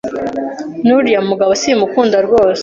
[0.85, 2.59] n’ uriya mugabo simukunda rwose